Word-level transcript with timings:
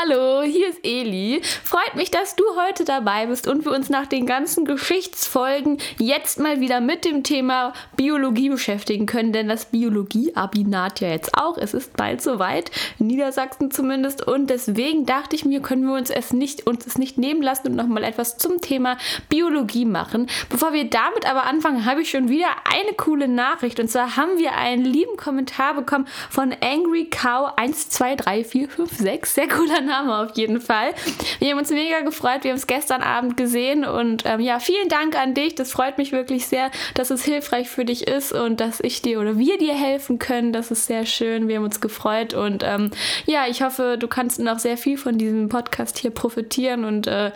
Hallo, 0.00 0.37
hier 0.48 0.68
ist 0.68 0.80
Eli. 0.82 1.40
Freut 1.64 1.94
mich, 1.94 2.10
dass 2.10 2.36
du 2.36 2.44
heute 2.56 2.84
dabei 2.84 3.26
bist 3.26 3.46
und 3.46 3.64
wir 3.64 3.72
uns 3.72 3.88
nach 3.88 4.06
den 4.06 4.26
ganzen 4.26 4.64
Geschichtsfolgen 4.64 5.78
jetzt 5.98 6.40
mal 6.40 6.60
wieder 6.60 6.80
mit 6.80 7.04
dem 7.04 7.22
Thema 7.22 7.72
Biologie 7.96 8.48
beschäftigen 8.48 9.06
können, 9.06 9.32
denn 9.32 9.48
das 9.48 9.66
Biologie-Abi 9.66 10.64
naht 10.64 11.00
ja 11.00 11.08
jetzt 11.08 11.36
auch. 11.36 11.58
Es 11.58 11.74
ist 11.74 11.96
bald 11.96 12.22
soweit, 12.22 12.70
in 12.98 13.06
Niedersachsen 13.06 13.70
zumindest 13.70 14.26
und 14.26 14.50
deswegen 14.50 15.06
dachte 15.06 15.36
ich 15.36 15.44
mir, 15.44 15.60
können 15.60 15.86
wir 15.86 15.94
uns 15.94 16.10
es 16.10 16.32
nicht, 16.32 16.66
uns 16.66 16.86
es 16.86 16.98
nicht 16.98 17.18
nehmen 17.18 17.42
lassen 17.42 17.68
und 17.68 17.76
nochmal 17.76 18.04
etwas 18.04 18.38
zum 18.38 18.60
Thema 18.60 18.96
Biologie 19.28 19.84
machen. 19.84 20.28
Bevor 20.48 20.72
wir 20.72 20.88
damit 20.88 21.28
aber 21.28 21.44
anfangen, 21.44 21.84
habe 21.84 22.02
ich 22.02 22.10
schon 22.10 22.28
wieder 22.28 22.48
eine 22.64 22.94
coole 22.94 23.28
Nachricht 23.28 23.80
und 23.80 23.88
zwar 23.88 24.16
haben 24.16 24.38
wir 24.38 24.56
einen 24.56 24.84
lieben 24.84 25.16
Kommentar 25.16 25.74
bekommen 25.74 26.06
von 26.30 26.54
Angry 26.60 27.06
Cow 27.10 27.52
123456. 27.56 29.26
Sehr 29.26 29.48
cooler 29.48 29.80
Name 29.80 30.16
auf 30.16 30.32
jeden 30.38 30.60
Fall. 30.60 30.94
Wir 31.38 31.50
haben 31.50 31.58
uns 31.58 31.70
mega 31.70 32.00
gefreut. 32.00 32.44
Wir 32.44 32.52
haben 32.52 32.58
es 32.58 32.66
gestern 32.66 33.02
Abend 33.02 33.36
gesehen 33.36 33.84
und 33.84 34.24
ähm, 34.24 34.40
ja, 34.40 34.58
vielen 34.60 34.88
Dank 34.88 35.16
an 35.20 35.34
dich. 35.34 35.54
Das 35.54 35.72
freut 35.72 35.98
mich 35.98 36.12
wirklich 36.12 36.46
sehr, 36.46 36.70
dass 36.94 37.10
es 37.10 37.24
hilfreich 37.24 37.68
für 37.68 37.84
dich 37.84 38.06
ist 38.06 38.32
und 38.32 38.60
dass 38.60 38.80
ich 38.80 39.02
dir 39.02 39.20
oder 39.20 39.38
wir 39.38 39.58
dir 39.58 39.74
helfen 39.74 40.18
können. 40.18 40.52
Das 40.52 40.70
ist 40.70 40.86
sehr 40.86 41.04
schön. 41.04 41.48
Wir 41.48 41.56
haben 41.56 41.64
uns 41.64 41.80
gefreut 41.80 42.34
und 42.34 42.62
ähm, 42.64 42.90
ja, 43.26 43.46
ich 43.48 43.62
hoffe, 43.62 43.96
du 43.98 44.08
kannst 44.08 44.38
noch 44.38 44.58
sehr 44.58 44.78
viel 44.78 44.96
von 44.96 45.18
diesem 45.18 45.48
Podcast 45.48 45.98
hier 45.98 46.10
profitieren 46.10 46.84
und 46.84 47.06
äh, 47.06 47.32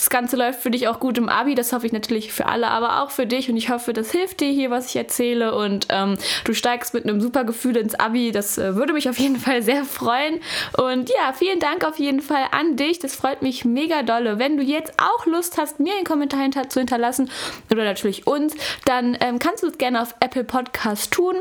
das 0.00 0.08
Ganze 0.08 0.36
läuft 0.36 0.62
für 0.62 0.70
dich 0.70 0.88
auch 0.88 0.98
gut 0.98 1.18
im 1.18 1.28
Abi. 1.28 1.54
Das 1.54 1.74
hoffe 1.74 1.84
ich 1.84 1.92
natürlich 1.92 2.32
für 2.32 2.46
alle, 2.46 2.68
aber 2.68 3.02
auch 3.02 3.10
für 3.10 3.26
dich. 3.26 3.50
Und 3.50 3.58
ich 3.58 3.68
hoffe, 3.68 3.92
das 3.92 4.10
hilft 4.10 4.40
dir 4.40 4.50
hier, 4.50 4.70
was 4.70 4.86
ich 4.86 4.96
erzähle. 4.96 5.54
Und 5.54 5.88
ähm, 5.90 6.16
du 6.44 6.54
steigst 6.54 6.94
mit 6.94 7.04
einem 7.04 7.20
super 7.20 7.44
Gefühl 7.44 7.76
ins 7.76 7.94
Abi. 7.94 8.32
Das 8.32 8.56
äh, 8.56 8.76
würde 8.76 8.94
mich 8.94 9.10
auf 9.10 9.18
jeden 9.18 9.36
Fall 9.36 9.60
sehr 9.70 9.84
freuen. 9.84 10.40
Und 10.78 11.10
ja, 11.10 11.34
vielen 11.34 11.60
Dank 11.60 11.84
auf 11.84 11.98
jeden 11.98 12.22
Fall 12.22 12.44
an 12.50 12.76
dich. 12.76 12.98
Das 12.98 13.14
freut 13.14 13.42
mich 13.42 13.66
mega 13.66 14.02
dolle. 14.02 14.38
Wenn 14.38 14.56
du 14.56 14.62
jetzt 14.62 14.94
auch 14.96 15.26
Lust 15.26 15.58
hast, 15.58 15.80
mir 15.80 15.94
einen 15.94 16.06
Kommentar 16.06 16.40
hinter 16.40 16.70
zu 16.70 16.80
hinterlassen 16.80 17.30
oder 17.70 17.84
natürlich 17.84 18.26
uns, 18.26 18.54
dann 18.86 19.18
ähm, 19.20 19.38
kannst 19.38 19.62
du 19.62 19.66
es 19.66 19.76
gerne 19.76 20.00
auf 20.00 20.14
Apple 20.20 20.44
Podcast 20.44 21.12
tun. 21.12 21.34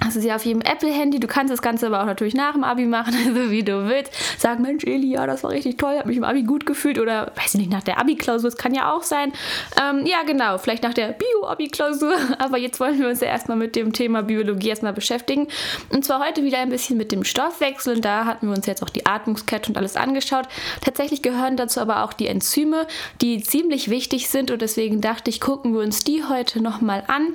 Das 0.00 0.16
ist 0.16 0.24
ja 0.24 0.34
auf 0.36 0.44
jedem 0.44 0.60
Apple-Handy. 0.60 1.20
Du 1.20 1.26
kannst 1.26 1.52
das 1.52 1.62
Ganze 1.62 1.86
aber 1.86 2.02
auch 2.02 2.06
natürlich 2.06 2.34
nach 2.34 2.52
dem 2.52 2.64
Abi 2.64 2.84
machen, 2.84 3.12
so 3.34 3.50
wie 3.50 3.62
du 3.62 3.88
willst. 3.88 4.12
Sag, 4.38 4.58
Mensch, 4.58 4.84
Eli, 4.84 5.12
ja, 5.12 5.26
das 5.26 5.44
war 5.44 5.50
richtig 5.50 5.78
toll, 5.78 5.96
hab 5.98 6.06
mich 6.06 6.16
im 6.16 6.24
Abi 6.24 6.42
gut 6.42 6.66
gefühlt. 6.66 6.98
Oder, 6.98 7.32
weiß 7.36 7.54
ich 7.54 7.60
nicht, 7.60 7.70
nach 7.70 7.82
der 7.82 7.98
Abi-Klausur, 7.98 8.50
das 8.50 8.58
kann 8.58 8.74
ja 8.74 8.92
auch 8.92 9.02
sein. 9.02 9.32
Ähm, 9.80 10.04
ja, 10.04 10.22
genau, 10.26 10.58
vielleicht 10.58 10.82
nach 10.82 10.94
der 10.94 11.08
Bio-Abi-Klausur. 11.12 12.14
Aber 12.38 12.58
jetzt 12.58 12.80
wollen 12.80 12.98
wir 12.98 13.08
uns 13.08 13.20
ja 13.20 13.28
erstmal 13.28 13.56
mit 13.56 13.76
dem 13.76 13.92
Thema 13.92 14.22
Biologie 14.22 14.68
erstmal 14.68 14.92
beschäftigen. 14.92 15.48
Und 15.90 16.04
zwar 16.04 16.24
heute 16.24 16.42
wieder 16.42 16.58
ein 16.58 16.70
bisschen 16.70 16.96
mit 16.96 17.12
dem 17.12 17.24
Stoffwechsel. 17.24 17.96
Und 17.96 18.04
da 18.04 18.24
hatten 18.24 18.48
wir 18.48 18.54
uns 18.54 18.66
jetzt 18.66 18.82
auch 18.82 18.90
die 18.90 19.06
Atmungskette 19.06 19.70
und 19.70 19.78
alles 19.78 19.96
angeschaut. 19.96 20.48
Tatsächlich 20.80 21.22
gehören 21.22 21.56
dazu 21.56 21.80
aber 21.80 22.02
auch 22.02 22.12
die 22.12 22.26
Enzyme, 22.26 22.86
die 23.22 23.42
ziemlich 23.42 23.88
wichtig 23.88 24.28
sind. 24.28 24.50
Und 24.50 24.60
deswegen 24.60 25.00
dachte 25.00 25.30
ich, 25.30 25.40
gucken 25.40 25.72
wir 25.72 25.80
uns 25.80 26.04
die 26.04 26.24
heute 26.24 26.60
nochmal 26.60 27.04
an. 27.06 27.34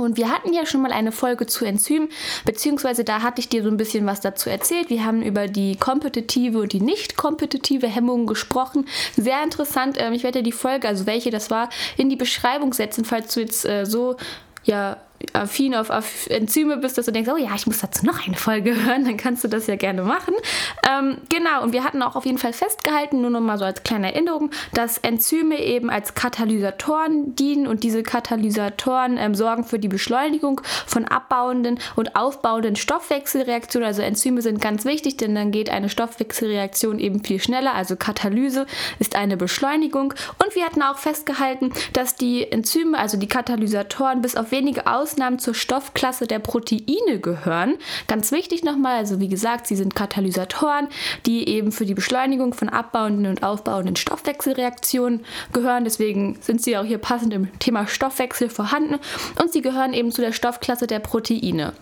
Und 0.00 0.16
wir 0.16 0.30
hatten 0.30 0.52
ja 0.52 0.66
schon 0.66 0.82
mal 0.82 0.92
eine 0.92 1.12
Folge 1.12 1.46
zu 1.46 1.64
Enzymen, 1.64 2.08
beziehungsweise 2.44 3.04
da 3.04 3.22
hatte 3.22 3.40
ich 3.40 3.48
dir 3.48 3.62
so 3.62 3.68
ein 3.68 3.76
bisschen 3.76 4.06
was 4.06 4.20
dazu 4.20 4.50
erzählt. 4.50 4.90
Wir 4.90 5.04
haben 5.04 5.22
über 5.22 5.48
die 5.48 5.76
kompetitive 5.76 6.60
und 6.60 6.72
die 6.72 6.80
nicht 6.80 7.16
kompetitive 7.16 7.88
Hemmung 7.88 8.26
gesprochen. 8.26 8.86
Sehr 9.16 9.42
interessant. 9.42 9.96
Ähm, 9.98 10.12
ich 10.12 10.22
werde 10.22 10.38
dir 10.38 10.44
die 10.44 10.52
Folge, 10.52 10.88
also 10.88 11.06
welche 11.06 11.30
das 11.30 11.50
war, 11.50 11.68
in 11.96 12.08
die 12.08 12.16
Beschreibung 12.16 12.72
setzen, 12.72 13.04
falls 13.04 13.34
du 13.34 13.40
jetzt 13.40 13.64
äh, 13.64 13.84
so 13.84 14.16
ja 14.64 14.98
affin 15.34 15.74
auf, 15.74 15.90
Enzyme 16.28 16.76
bist, 16.78 16.98
dass 16.98 17.06
du 17.06 17.12
denkst, 17.12 17.30
oh 17.32 17.36
ja, 17.36 17.50
ich 17.54 17.66
muss 17.66 17.80
dazu 17.80 18.06
noch 18.06 18.26
eine 18.26 18.36
Folge 18.36 18.74
hören, 18.84 19.04
dann 19.04 19.16
kannst 19.16 19.44
du 19.44 19.48
das 19.48 19.66
ja 19.66 19.76
gerne 19.76 20.02
machen. 20.02 20.34
Ähm, 20.88 21.18
genau, 21.28 21.62
und 21.62 21.72
wir 21.72 21.84
hatten 21.84 22.02
auch 22.02 22.16
auf 22.16 22.24
jeden 22.24 22.38
Fall 22.38 22.52
festgehalten, 22.52 23.20
nur 23.20 23.30
noch 23.30 23.40
mal 23.40 23.58
so 23.58 23.64
als 23.64 23.82
kleine 23.82 24.12
Erinnerung, 24.12 24.50
dass 24.74 24.98
Enzyme 24.98 25.58
eben 25.62 25.90
als 25.90 26.14
Katalysatoren 26.14 27.34
dienen 27.36 27.66
und 27.66 27.82
diese 27.82 28.02
Katalysatoren 28.02 29.16
ähm, 29.18 29.34
sorgen 29.34 29.64
für 29.64 29.78
die 29.78 29.88
Beschleunigung 29.88 30.60
von 30.86 31.04
abbauenden 31.04 31.78
und 31.96 32.16
aufbauenden 32.16 32.76
Stoffwechselreaktionen. 32.76 33.86
Also 33.86 34.02
Enzyme 34.02 34.42
sind 34.42 34.60
ganz 34.60 34.84
wichtig, 34.84 35.16
denn 35.16 35.34
dann 35.34 35.50
geht 35.50 35.70
eine 35.70 35.88
Stoffwechselreaktion 35.88 36.98
eben 36.98 37.22
viel 37.22 37.40
schneller. 37.40 37.74
Also 37.74 37.96
Katalyse 37.96 38.66
ist 38.98 39.16
eine 39.16 39.36
Beschleunigung. 39.36 40.14
Und 40.42 40.54
wir 40.54 40.64
hatten 40.64 40.82
auch 40.82 40.98
festgehalten, 40.98 41.72
dass 41.92 42.14
die 42.14 42.50
Enzyme, 42.50 42.98
also 42.98 43.16
die 43.16 43.28
Katalysatoren, 43.28 44.22
bis 44.22 44.36
auf 44.36 44.50
wenige 44.50 44.86
Aus 44.86 45.17
Ausnahmen 45.18 45.40
zur 45.40 45.54
Stoffklasse 45.54 46.28
der 46.28 46.38
Proteine 46.38 47.18
gehören. 47.20 47.74
Ganz 48.06 48.30
wichtig 48.30 48.62
nochmal, 48.62 48.98
also 48.98 49.18
wie 49.18 49.26
gesagt, 49.26 49.66
sie 49.66 49.74
sind 49.74 49.96
Katalysatoren, 49.96 50.86
die 51.26 51.48
eben 51.48 51.72
für 51.72 51.84
die 51.84 51.94
Beschleunigung 51.94 52.54
von 52.54 52.68
abbauenden 52.68 53.26
und 53.26 53.42
aufbauenden 53.42 53.96
Stoffwechselreaktionen 53.96 55.24
gehören. 55.52 55.82
Deswegen 55.82 56.38
sind 56.40 56.62
sie 56.62 56.78
auch 56.78 56.84
hier 56.84 56.98
passend 56.98 57.34
im 57.34 57.58
Thema 57.58 57.88
Stoffwechsel 57.88 58.48
vorhanden 58.48 59.00
und 59.42 59.52
sie 59.52 59.60
gehören 59.60 59.92
eben 59.92 60.12
zu 60.12 60.20
der 60.20 60.30
Stoffklasse 60.30 60.86
der 60.86 61.00
Proteine. 61.00 61.72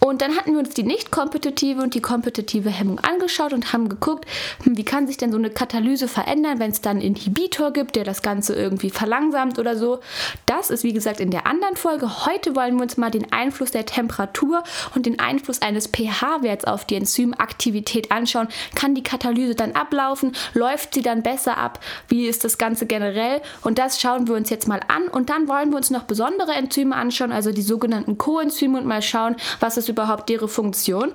Und 0.00 0.22
dann 0.22 0.34
hatten 0.34 0.52
wir 0.52 0.60
uns 0.60 0.70
die 0.70 0.82
nicht 0.82 1.10
kompetitive 1.10 1.82
und 1.82 1.94
die 1.94 2.00
kompetitive 2.00 2.70
Hemmung 2.70 3.00
angeschaut 3.00 3.52
und 3.52 3.74
haben 3.74 3.90
geguckt, 3.90 4.24
hm, 4.62 4.78
wie 4.78 4.84
kann 4.84 5.06
sich 5.06 5.18
denn 5.18 5.32
so 5.32 5.36
eine 5.36 5.50
Katalyse 5.50 6.08
verändern, 6.08 6.60
wenn 6.60 6.70
es 6.70 6.80
dann 6.80 6.96
einen 6.96 7.02
Inhibitor 7.02 7.74
gibt, 7.74 7.94
der 7.94 8.04
das 8.04 8.22
Ganze 8.22 8.54
irgendwie 8.54 8.88
verlangsamt 8.88 9.58
oder 9.58 9.76
so. 9.76 10.00
Das 10.46 10.70
ist 10.70 10.82
wie 10.82 10.94
gesagt 10.94 11.20
in 11.20 11.30
der 11.30 11.46
anderen 11.46 11.76
Folge. 11.76 12.24
Heute 12.24 12.56
wollen 12.56 12.76
wir 12.76 12.85
uns 12.86 12.96
mal 12.96 13.10
den 13.10 13.32
Einfluss 13.32 13.72
der 13.72 13.84
Temperatur 13.84 14.62
und 14.94 15.06
den 15.06 15.18
Einfluss 15.18 15.60
eines 15.60 15.88
pH-Werts 15.88 16.64
auf 16.66 16.84
die 16.84 16.94
Enzymaktivität 16.94 18.12
anschauen. 18.12 18.46
Kann 18.76 18.94
die 18.94 19.02
Katalyse 19.02 19.56
dann 19.56 19.72
ablaufen? 19.72 20.36
Läuft 20.54 20.94
sie 20.94 21.02
dann 21.02 21.24
besser 21.24 21.58
ab? 21.58 21.80
Wie 22.06 22.26
ist 22.26 22.44
das 22.44 22.58
Ganze 22.58 22.86
generell? 22.86 23.42
Und 23.62 23.78
das 23.78 24.00
schauen 24.00 24.28
wir 24.28 24.36
uns 24.36 24.50
jetzt 24.50 24.68
mal 24.68 24.80
an. 24.86 25.08
Und 25.08 25.30
dann 25.30 25.48
wollen 25.48 25.70
wir 25.70 25.76
uns 25.76 25.90
noch 25.90 26.04
besondere 26.04 26.52
Enzyme 26.52 26.94
anschauen, 26.94 27.32
also 27.32 27.50
die 27.50 27.62
sogenannten 27.62 28.18
Coenzyme 28.18 28.78
und 28.78 28.86
mal 28.86 29.02
schauen, 29.02 29.34
was 29.58 29.76
ist 29.76 29.88
überhaupt 29.88 30.30
ihre 30.30 30.46
Funktion. 30.46 31.12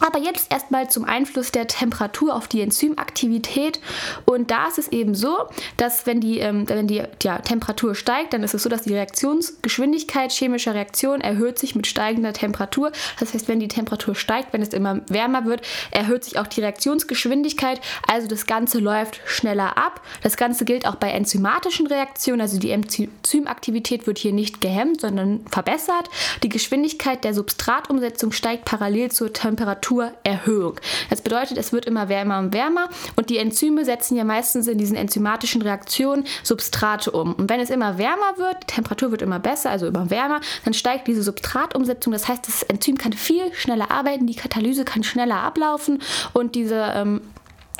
Aber 0.00 0.18
jetzt 0.18 0.50
erstmal 0.50 0.90
zum 0.90 1.04
Einfluss 1.04 1.52
der 1.52 1.66
Temperatur 1.66 2.34
auf 2.34 2.48
die 2.48 2.60
Enzymaktivität. 2.60 3.80
Und 4.24 4.50
da 4.50 4.66
ist 4.66 4.78
es 4.78 4.88
eben 4.88 5.14
so, 5.14 5.48
dass 5.76 6.06
wenn 6.06 6.20
die, 6.20 6.38
ähm, 6.40 6.68
wenn 6.68 6.88
die 6.88 7.02
ja, 7.22 7.38
Temperatur 7.38 7.94
steigt, 7.94 8.32
dann 8.32 8.42
ist 8.42 8.54
es 8.54 8.64
so, 8.64 8.68
dass 8.68 8.82
die 8.82 8.94
Reaktionsgeschwindigkeit 8.94 10.32
chemischer 10.32 10.74
Reaktionen 10.74 11.20
erhöht 11.20 11.58
sich 11.58 11.74
mit 11.74 11.86
steigender 11.86 12.32
Temperatur. 12.32 12.90
Das 13.20 13.34
heißt, 13.34 13.46
wenn 13.46 13.60
die 13.60 13.68
Temperatur 13.68 14.14
steigt, 14.14 14.52
wenn 14.52 14.62
es 14.62 14.70
immer 14.70 15.00
wärmer 15.08 15.44
wird, 15.44 15.62
erhöht 15.90 16.24
sich 16.24 16.38
auch 16.38 16.48
die 16.48 16.60
Reaktionsgeschwindigkeit. 16.60 17.80
Also 18.08 18.26
das 18.26 18.46
Ganze 18.46 18.80
läuft 18.80 19.20
schneller 19.26 19.78
ab. 19.78 20.00
Das 20.22 20.36
Ganze 20.36 20.64
gilt 20.64 20.86
auch 20.86 20.96
bei 20.96 21.10
enzymatischen 21.10 21.86
Reaktionen. 21.86 22.40
Also 22.40 22.58
die 22.58 22.70
Enzymaktivität 22.70 24.06
wird 24.06 24.18
hier 24.18 24.32
nicht 24.32 24.60
gehemmt, 24.60 25.00
sondern 25.00 25.46
verbessert. 25.48 26.10
Die 26.42 26.48
Geschwindigkeit 26.48 27.22
der 27.22 27.32
Substratumsetzung 27.32 28.32
steigt 28.32 28.64
parallel 28.64 29.12
zur 29.12 29.32
Temperatur 29.32 29.83
Temperaturerhöhung. 29.84 30.80
Das 31.10 31.20
bedeutet, 31.20 31.58
es 31.58 31.72
wird 31.72 31.84
immer 31.86 32.08
wärmer 32.08 32.38
und 32.38 32.52
wärmer 32.52 32.88
und 33.16 33.30
die 33.30 33.38
Enzyme 33.38 33.84
setzen 33.84 34.16
ja 34.16 34.24
meistens 34.24 34.66
in 34.66 34.78
diesen 34.78 34.96
enzymatischen 34.96 35.62
Reaktionen 35.62 36.24
Substrate 36.42 37.10
um. 37.10 37.34
Und 37.34 37.50
wenn 37.50 37.60
es 37.60 37.70
immer 37.70 37.98
wärmer 37.98 38.36
wird, 38.36 38.62
die 38.62 38.74
Temperatur 38.74 39.10
wird 39.10 39.22
immer 39.22 39.38
besser, 39.38 39.70
also 39.70 39.86
immer 39.86 40.10
wärmer, 40.10 40.40
dann 40.64 40.74
steigt 40.74 41.06
diese 41.06 41.22
Substratumsetzung. 41.22 42.12
Das 42.12 42.28
heißt, 42.28 42.46
das 42.46 42.62
Enzym 42.64 42.98
kann 42.98 43.12
viel 43.12 43.52
schneller 43.54 43.90
arbeiten, 43.90 44.26
die 44.26 44.36
Katalyse 44.36 44.84
kann 44.84 45.04
schneller 45.04 45.36
ablaufen 45.36 46.02
und 46.32 46.54
diese 46.54 46.92
ähm, 46.94 47.20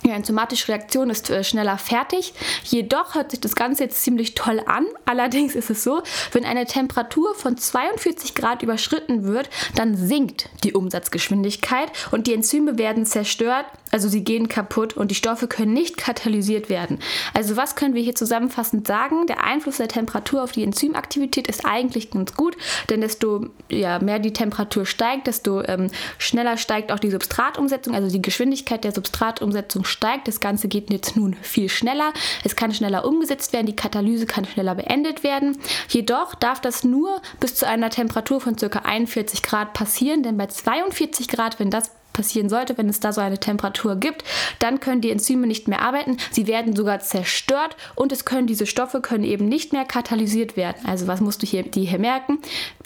ja, 0.06 0.14
enzymatische 0.14 0.68
Reaktion 0.68 1.08
ist 1.08 1.30
äh, 1.30 1.42
schneller 1.44 1.78
fertig. 1.78 2.34
Jedoch 2.64 3.14
hört 3.14 3.30
sich 3.30 3.40
das 3.40 3.54
Ganze 3.54 3.84
jetzt 3.84 4.02
ziemlich 4.02 4.34
toll 4.34 4.60
an. 4.66 4.84
Allerdings 5.06 5.54
ist 5.54 5.70
es 5.70 5.82
so, 5.82 6.02
wenn 6.32 6.44
eine 6.44 6.66
Temperatur 6.66 7.34
von 7.34 7.56
42 7.56 8.34
Grad 8.34 8.62
überschritten 8.62 9.24
wird, 9.24 9.48
dann 9.74 9.96
sinkt 9.96 10.50
die 10.62 10.74
Umsatzgeschwindigkeit 10.74 11.90
und 12.10 12.26
die 12.26 12.34
Enzyme 12.34 12.76
werden 12.76 13.06
zerstört, 13.06 13.66
also 13.90 14.08
sie 14.08 14.24
gehen 14.24 14.48
kaputt 14.48 14.96
und 14.96 15.10
die 15.10 15.14
Stoffe 15.14 15.46
können 15.46 15.72
nicht 15.72 15.96
katalysiert 15.96 16.68
werden. 16.68 16.98
Also 17.32 17.56
was 17.56 17.76
können 17.76 17.94
wir 17.94 18.02
hier 18.02 18.14
zusammenfassend 18.14 18.86
sagen? 18.86 19.26
Der 19.26 19.44
Einfluss 19.44 19.76
der 19.76 19.88
Temperatur 19.88 20.42
auf 20.42 20.52
die 20.52 20.64
Enzymaktivität 20.64 21.46
ist 21.46 21.64
eigentlich 21.64 22.10
ganz 22.10 22.34
gut, 22.34 22.56
denn 22.90 23.00
desto 23.00 23.46
ja, 23.70 24.00
mehr 24.00 24.18
die 24.18 24.32
Temperatur 24.32 24.84
steigt, 24.84 25.28
desto 25.28 25.62
ähm, 25.62 25.90
schneller 26.18 26.56
steigt 26.56 26.90
auch 26.92 26.98
die 26.98 27.10
Substratumsetzung, 27.10 27.94
also 27.94 28.10
die 28.10 28.20
Geschwindigkeit 28.20 28.84
der 28.84 28.92
Substratumsetzung 28.92 29.84
steigt. 29.94 30.28
Das 30.28 30.40
Ganze 30.40 30.68
geht 30.68 30.92
jetzt 30.92 31.16
nun 31.16 31.34
viel 31.40 31.70
schneller. 31.70 32.12
Es 32.44 32.56
kann 32.56 32.74
schneller 32.74 33.06
umgesetzt 33.06 33.52
werden, 33.52 33.66
die 33.66 33.76
Katalyse 33.76 34.26
kann 34.26 34.44
schneller 34.44 34.74
beendet 34.74 35.22
werden. 35.22 35.56
Jedoch 35.88 36.34
darf 36.34 36.60
das 36.60 36.84
nur 36.84 37.22
bis 37.40 37.54
zu 37.54 37.66
einer 37.66 37.88
Temperatur 37.88 38.40
von 38.40 38.56
ca. 38.56 38.80
41 38.80 39.42
Grad 39.42 39.72
passieren, 39.72 40.22
denn 40.22 40.36
bei 40.36 40.46
42 40.46 41.28
Grad, 41.28 41.58
wenn 41.58 41.70
das 41.70 41.90
passieren 42.14 42.48
sollte, 42.48 42.78
wenn 42.78 42.88
es 42.88 43.00
da 43.00 43.12
so 43.12 43.20
eine 43.20 43.38
Temperatur 43.38 43.96
gibt, 43.96 44.24
dann 44.60 44.80
können 44.80 45.02
die 45.02 45.10
Enzyme 45.10 45.46
nicht 45.46 45.68
mehr 45.68 45.82
arbeiten. 45.82 46.16
Sie 46.30 46.46
werden 46.46 46.74
sogar 46.74 47.00
zerstört 47.00 47.76
und 47.94 48.10
es 48.10 48.24
können 48.24 48.46
diese 48.46 48.64
Stoffe 48.64 49.02
können 49.02 49.24
eben 49.24 49.46
nicht 49.46 49.74
mehr 49.74 49.84
katalysiert 49.84 50.56
werden. 50.56 50.86
Also 50.86 51.06
was 51.06 51.20
musst 51.20 51.42
du 51.42 51.46
hier, 51.46 51.62
die 51.62 51.84
hier 51.84 51.98
merken? 51.98 52.38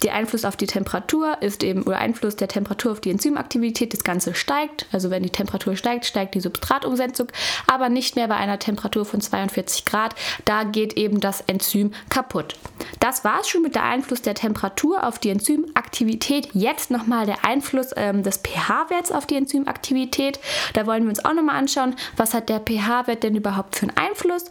Der 0.03 0.15
Einfluss 0.15 0.43
auf 0.43 0.57
die 0.57 0.67
Temperatur 0.67 1.41
ist 1.41 1.63
eben 1.63 1.83
oder 1.83 1.99
Einfluss 1.99 2.35
der 2.35 2.49
Temperatur 2.49 2.91
auf 2.91 2.99
die 2.99 3.11
Enzymaktivität. 3.11 3.93
Das 3.93 4.03
Ganze 4.03 4.33
steigt. 4.35 4.87
Also 4.91 5.09
wenn 5.09 5.23
die 5.23 5.29
Temperatur 5.29 5.75
steigt, 5.75 6.05
steigt 6.05 6.35
die 6.35 6.41
Substratumsetzung, 6.41 7.27
aber 7.67 7.89
nicht 7.89 8.15
mehr 8.15 8.27
bei 8.27 8.35
einer 8.35 8.59
Temperatur 8.59 9.05
von 9.05 9.21
42 9.21 9.85
Grad. 9.85 10.15
Da 10.45 10.63
geht 10.63 10.93
eben 10.97 11.19
das 11.19 11.41
Enzym 11.41 11.93
kaputt. 12.09 12.55
Das 12.99 13.23
war 13.23 13.41
es 13.41 13.49
schon 13.49 13.61
mit 13.61 13.75
der 13.75 13.83
Einfluss 13.83 14.21
der 14.21 14.35
Temperatur 14.35 15.05
auf 15.05 15.19
die 15.19 15.29
Enzymaktivität. 15.29 16.49
Jetzt 16.53 16.91
nochmal 16.91 17.25
der 17.25 17.45
Einfluss 17.45 17.91
ähm, 17.95 18.23
des 18.23 18.37
pH-Werts 18.37 19.11
auf 19.11 19.18
die 19.25 19.35
Enzymaktivität. 19.35 20.39
Da 20.73 20.85
wollen 20.85 21.03
wir 21.03 21.09
uns 21.09 21.23
auch 21.23 21.33
nochmal 21.33 21.57
anschauen, 21.57 21.95
was 22.17 22.33
hat 22.33 22.49
der 22.49 22.59
pH-Wert 22.59 23.23
denn 23.23 23.35
überhaupt 23.35 23.75
für 23.75 23.87
einen 23.87 23.97
Einfluss. 23.97 24.45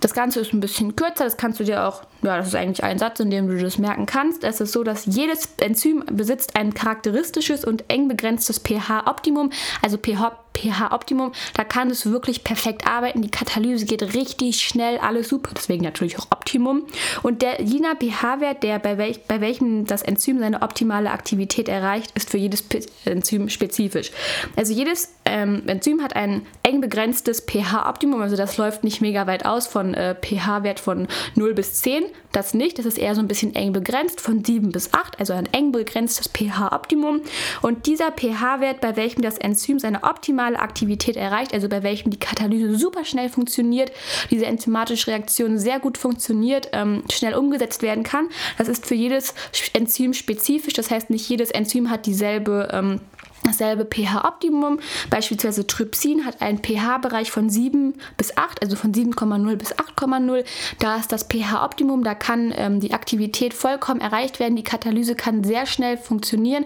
Das 0.00 0.14
Ganze 0.14 0.40
ist 0.40 0.52
ein 0.52 0.60
bisschen 0.60 0.96
kürzer, 0.96 1.24
das 1.24 1.36
kannst 1.36 1.60
du 1.60 1.64
dir 1.64 1.86
auch, 1.86 2.02
ja, 2.22 2.36
das 2.36 2.48
ist 2.48 2.54
eigentlich 2.54 2.82
ein 2.84 2.98
Satz, 2.98 3.20
in 3.20 3.30
dem 3.30 3.48
du 3.48 3.58
das 3.58 3.78
merken 3.78 4.06
kannst. 4.06 4.44
Es 4.44 4.60
ist 4.60 4.72
so, 4.72 4.82
dass 4.82 5.06
jedes 5.06 5.48
Enzym 5.58 6.04
besitzt 6.10 6.56
ein 6.56 6.74
charakteristisches 6.74 7.64
und 7.64 7.84
eng 7.88 8.08
begrenztes 8.08 8.58
pH-Optimum, 8.60 9.50
also 9.82 9.98
pH-Optimum, 9.98 11.32
da 11.54 11.64
kann 11.64 11.90
es 11.90 12.06
wirklich 12.06 12.44
perfekt 12.44 12.86
arbeiten. 12.86 13.22
Die 13.22 13.30
Katalyse 13.30 13.86
geht 13.86 14.02
richtig 14.14 14.62
schnell, 14.62 14.98
alles 14.98 15.28
super, 15.28 15.50
deswegen 15.54 15.84
natürlich 15.84 16.18
auch 16.18 16.26
Optimum. 16.30 16.84
Und 17.22 17.42
der 17.42 17.62
jener 17.62 17.96
pH-Wert, 17.96 18.62
der 18.62 18.78
bei, 18.78 18.98
welch, 18.98 19.24
bei 19.24 19.40
welchem 19.40 19.84
das 19.86 20.02
Enzym 20.02 20.38
seine 20.38 20.62
optimale 20.62 21.10
Aktivität 21.10 21.68
erreicht, 21.68 22.12
ist 22.14 22.30
für 22.30 22.38
jedes 22.38 22.64
Enzym 23.04 23.48
spezifisch. 23.48 24.10
Also 24.56 24.72
jedes 24.72 25.14
ähm, 25.24 25.62
Enzym 25.66 26.02
hat 26.02 26.16
ein 26.16 26.46
eng 26.62 26.80
begrenztes 26.80 27.40
pH-Optimum, 27.40 28.22
also 28.22 28.36
das 28.36 28.56
läuft 28.56 28.84
nicht 28.84 29.00
mega 29.00 29.26
weit 29.26 29.44
aus 29.44 29.66
von 29.84 29.94
äh, 29.94 30.14
pH-Wert 30.14 30.80
von 30.80 31.06
0 31.34 31.54
bis 31.54 31.74
10. 31.82 32.04
Das 32.32 32.54
nicht, 32.54 32.78
das 32.78 32.86
ist 32.86 32.98
eher 32.98 33.14
so 33.14 33.20
ein 33.20 33.28
bisschen 33.28 33.54
eng 33.54 33.72
begrenzt, 33.72 34.20
von 34.20 34.42
7 34.42 34.72
bis 34.72 34.92
8, 34.92 35.20
also 35.20 35.34
ein 35.34 35.46
eng 35.52 35.70
begrenztes 35.72 36.28
pH-Optimum. 36.28 37.20
Und 37.62 37.86
dieser 37.86 38.10
pH-Wert, 38.10 38.80
bei 38.80 38.96
welchem 38.96 39.22
das 39.22 39.38
Enzym 39.38 39.78
seine 39.78 40.02
optimale 40.02 40.58
Aktivität 40.58 41.16
erreicht, 41.16 41.52
also 41.52 41.68
bei 41.68 41.82
welchem 41.82 42.10
die 42.10 42.18
Katalyse 42.18 42.76
super 42.76 43.04
schnell 43.04 43.28
funktioniert, 43.28 43.92
diese 44.30 44.46
enzymatische 44.46 45.08
Reaktion 45.08 45.58
sehr 45.58 45.78
gut 45.78 45.98
funktioniert, 45.98 46.70
ähm, 46.72 47.04
schnell 47.12 47.34
umgesetzt 47.34 47.82
werden 47.82 48.02
kann, 48.02 48.28
das 48.58 48.68
ist 48.68 48.86
für 48.86 48.94
jedes 48.94 49.34
Enzym 49.74 50.14
spezifisch. 50.14 50.74
Das 50.74 50.90
heißt, 50.90 51.10
nicht 51.10 51.28
jedes 51.28 51.50
Enzym 51.50 51.90
hat 51.90 52.06
dieselbe 52.06 52.68
ähm, 52.72 53.00
dasselbe 53.44 53.84
pH-Optimum. 53.84 54.80
Beispielsweise 55.10 55.66
Trypsin 55.66 56.26
hat 56.26 56.42
einen 56.42 56.58
pH-Bereich 56.58 57.30
von 57.30 57.48
7 57.48 57.94
bis 58.16 58.36
8, 58.36 58.62
also 58.62 58.76
von 58.76 58.92
7,0 58.92 59.56
bis 59.56 59.74
8,0. 59.74 60.44
Da 60.78 60.96
ist 60.96 61.12
das 61.12 61.24
pH-Optimum, 61.24 62.04
da 62.04 62.14
kann 62.14 62.52
ähm, 62.56 62.80
die 62.80 62.92
Aktivität 62.92 63.54
vollkommen 63.54 64.00
erreicht 64.00 64.40
werden. 64.40 64.56
Die 64.56 64.62
Katalyse 64.62 65.14
kann 65.14 65.44
sehr 65.44 65.66
schnell 65.66 65.96
funktionieren. 65.96 66.64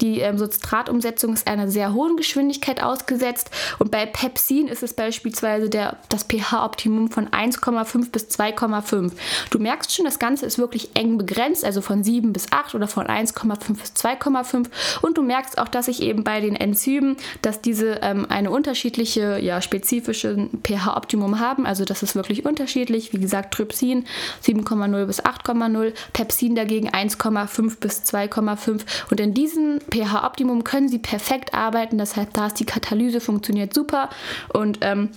Die 0.00 0.20
ähm, 0.20 0.38
Substratumsetzung 0.38 1.34
ist 1.34 1.48
einer 1.48 1.68
sehr 1.68 1.92
hohen 1.92 2.16
Geschwindigkeit 2.16 2.82
ausgesetzt. 2.82 3.50
Und 3.78 3.90
bei 3.90 4.06
Pepsin 4.06 4.68
ist 4.68 4.82
es 4.82 4.94
beispielsweise 4.94 5.68
der, 5.68 5.96
das 6.08 6.24
pH-Optimum 6.24 7.10
von 7.10 7.28
1,5 7.28 8.10
bis 8.10 8.24
2,5. 8.28 9.12
Du 9.50 9.58
merkst 9.58 9.94
schon, 9.94 10.04
das 10.04 10.18
Ganze 10.18 10.46
ist 10.46 10.58
wirklich 10.58 10.90
eng 10.94 11.18
begrenzt, 11.18 11.64
also 11.64 11.80
von 11.80 12.04
7 12.04 12.32
bis 12.32 12.52
8 12.52 12.74
oder 12.74 12.86
von 12.86 13.06
1,5 13.06 13.80
bis 13.80 13.92
2,5. 13.92 14.66
Und 15.02 15.18
du 15.18 15.22
merkst 15.22 15.58
auch, 15.58 15.68
dass 15.68 15.88
ich 15.88 16.02
eben 16.02 16.17
eben 16.18 16.24
bei 16.24 16.40
den 16.40 16.56
Enzymen, 16.56 17.16
dass 17.42 17.60
diese 17.60 18.00
ähm, 18.02 18.26
eine 18.28 18.50
unterschiedliche, 18.50 19.38
ja, 19.38 19.62
spezifische 19.62 20.48
pH-Optimum 20.64 21.38
haben. 21.38 21.66
Also 21.66 21.84
das 21.84 22.02
ist 22.02 22.14
wirklich 22.14 22.44
unterschiedlich. 22.44 23.12
Wie 23.12 23.20
gesagt, 23.20 23.54
Trypsin 23.54 24.04
7,0 24.44 25.06
bis 25.06 25.22
8,0, 25.24 25.92
Pepsin 26.12 26.54
dagegen 26.54 26.90
1,5 26.90 27.80
bis 27.80 28.02
2,5. 28.02 28.80
Und 29.10 29.20
in 29.20 29.34
diesem 29.34 29.80
pH-Optimum 29.90 30.64
können 30.64 30.88
sie 30.88 30.98
perfekt 30.98 31.54
arbeiten. 31.54 31.98
Das 31.98 32.16
heißt, 32.16 32.30
da 32.32 32.46
ist 32.46 32.60
die 32.60 32.66
Katalyse 32.66 33.20
funktioniert 33.20 33.72
super 33.72 34.10
und 34.52 34.78
ähm, 34.82 35.10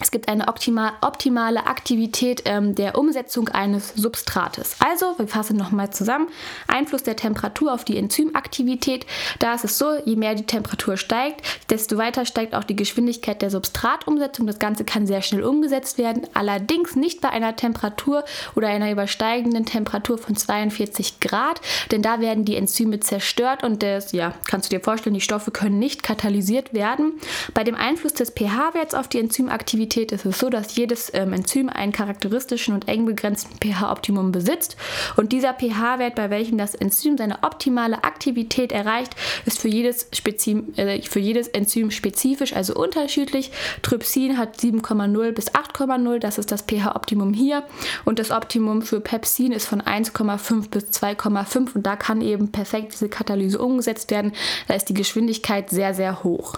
es 0.00 0.10
gibt 0.10 0.28
eine 0.28 0.48
optima 0.48 0.94
optimale 1.02 1.66
Aktivität 1.66 2.42
ähm, 2.46 2.74
der 2.74 2.96
Umsetzung 2.96 3.48
eines 3.48 3.92
Substrates. 3.94 4.76
Also, 4.78 5.18
wir 5.18 5.28
fassen 5.28 5.56
nochmal 5.56 5.92
zusammen. 5.92 6.28
Einfluss 6.66 7.02
der 7.02 7.14
Temperatur 7.14 7.74
auf 7.74 7.84
die 7.84 7.98
Enzymaktivität. 7.98 9.04
Da 9.38 9.54
ist 9.54 9.64
es 9.64 9.76
so, 9.76 9.94
je 10.04 10.16
mehr 10.16 10.34
die 10.34 10.46
Temperatur 10.46 10.96
steigt, 10.96 11.42
desto 11.68 11.98
weiter 11.98 12.24
steigt 12.24 12.54
auch 12.54 12.64
die 12.64 12.74
Geschwindigkeit 12.74 13.42
der 13.42 13.50
Substratumsetzung. 13.50 14.46
Das 14.46 14.58
Ganze 14.58 14.84
kann 14.84 15.06
sehr 15.06 15.20
schnell 15.20 15.44
umgesetzt 15.44 15.98
werden, 15.98 16.26
allerdings 16.32 16.96
nicht 16.96 17.20
bei 17.20 17.28
einer 17.28 17.54
Temperatur 17.54 18.24
oder 18.54 18.68
einer 18.68 18.90
übersteigenden 18.90 19.66
Temperatur 19.66 20.16
von 20.16 20.36
42 20.36 21.20
Grad, 21.20 21.60
denn 21.90 22.00
da 22.00 22.20
werden 22.20 22.46
die 22.46 22.56
Enzyme 22.56 23.00
zerstört 23.00 23.62
und 23.62 23.82
das, 23.82 24.12
ja, 24.12 24.34
kannst 24.48 24.72
du 24.72 24.76
dir 24.76 24.82
vorstellen, 24.82 25.14
die 25.14 25.20
Stoffe 25.20 25.50
können 25.50 25.78
nicht 25.78 26.02
katalysiert 26.02 26.72
werden. 26.72 27.20
Bei 27.52 27.62
dem 27.62 27.74
Einfluss 27.74 28.14
des 28.14 28.30
pH-Werts 28.30 28.94
auf 28.94 29.08
die 29.08 29.18
Enzymaktivität 29.18 29.81
Aktivität 29.82 30.12
ist 30.12 30.24
es 30.24 30.38
so, 30.38 30.48
dass 30.48 30.76
jedes 30.76 31.10
ähm, 31.12 31.32
Enzym 31.32 31.68
einen 31.68 31.90
charakteristischen 31.90 32.72
und 32.72 32.86
eng 32.86 33.04
begrenzten 33.04 33.56
pH-Optimum 33.58 34.30
besitzt. 34.30 34.76
Und 35.16 35.32
dieser 35.32 35.54
pH-Wert, 35.54 36.14
bei 36.14 36.30
welchem 36.30 36.56
das 36.56 36.76
Enzym 36.76 37.18
seine 37.18 37.42
optimale 37.42 38.04
Aktivität 38.04 38.70
erreicht, 38.70 39.16
ist 39.44 39.58
für 39.58 39.66
jedes, 39.66 40.06
Spezi 40.12 40.62
äh, 40.76 41.02
für 41.02 41.18
jedes 41.18 41.48
Enzym 41.48 41.90
spezifisch, 41.90 42.52
also 42.52 42.74
unterschiedlich. 42.76 43.50
Trypsin 43.82 44.38
hat 44.38 44.56
7,0 44.56 45.32
bis 45.32 45.50
8,0, 45.50 46.20
das 46.20 46.38
ist 46.38 46.52
das 46.52 46.62
pH-Optimum 46.62 47.32
hier. 47.32 47.64
Und 48.04 48.20
das 48.20 48.30
Optimum 48.30 48.82
für 48.82 49.00
Pepsin 49.00 49.50
ist 49.50 49.66
von 49.66 49.82
1,5 49.82 50.70
bis 50.70 50.84
2,5 50.90 51.74
und 51.74 51.84
da 51.84 51.96
kann 51.96 52.20
eben 52.20 52.52
perfekt 52.52 52.92
diese 52.92 53.08
Katalyse 53.08 53.58
umgesetzt 53.58 54.12
werden. 54.12 54.32
Da 54.68 54.74
ist 54.74 54.88
die 54.88 54.94
Geschwindigkeit 54.94 55.70
sehr, 55.70 55.92
sehr 55.92 56.22
hoch. 56.22 56.54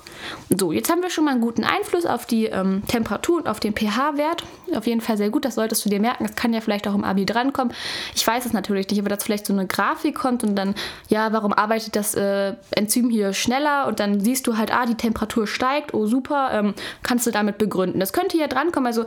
So, 0.55 0.73
jetzt 0.73 0.91
haben 0.91 1.01
wir 1.01 1.09
schon 1.09 1.25
mal 1.25 1.31
einen 1.31 1.41
guten 1.41 1.65
Einfluss 1.65 2.05
auf 2.05 2.27
die 2.27 2.47
ähm, 2.47 2.83
Temperatur 2.87 3.14
Temperatur 3.15 3.37
und 3.37 3.49
auf 3.49 3.61
den 3.61 3.75
pH-Wert. 3.75 4.45
Auf 4.75 4.87
jeden 4.87 5.01
Fall 5.01 5.17
sehr 5.17 5.31
gut, 5.31 5.45
das 5.45 5.55
solltest 5.55 5.85
du 5.85 5.89
dir 5.89 6.01
merken. 6.01 6.25
Das 6.25 6.35
kann 6.35 6.53
ja 6.53 6.61
vielleicht 6.61 6.89
auch 6.89 6.95
im 6.95 7.05
Abi 7.05 7.25
drankommen. 7.27 7.73
Ich 8.15 8.27
weiß 8.27 8.45
es 8.45 8.53
natürlich 8.53 8.89
nicht, 8.89 8.99
aber 8.99 9.09
dass 9.09 9.23
vielleicht 9.23 9.47
so 9.47 9.53
eine 9.53 9.67
Grafik 9.67 10.17
kommt 10.17 10.43
und 10.43 10.57
dann, 10.57 10.75
ja, 11.09 11.33
warum 11.33 11.53
arbeitet 11.53 11.95
das 11.97 12.15
äh, 12.15 12.55
Enzym 12.73 13.11
hier 13.11 13.33
schneller? 13.33 13.87
Und 13.87 14.01
dann 14.01 14.21
siehst 14.21 14.47
du 14.47 14.57
halt, 14.57 14.75
ah, 14.75 14.87
die 14.87 14.97
Temperatur 14.97 15.47
steigt, 15.47 15.95
oh 15.95 16.07
super, 16.07 16.51
ähm, 16.53 16.75
kannst 17.03 17.27
du 17.27 17.31
damit 17.31 17.59
begründen. 17.59 18.01
Das 18.01 18.13
könnte 18.13 18.37
hier 18.37 18.49
drankommen, 18.49 18.87
also 18.87 19.05